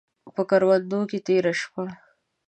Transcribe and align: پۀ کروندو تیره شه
پۀ 0.35 0.41
کروندو 0.49 0.99
تیره 1.25 1.53
شه 1.59 1.83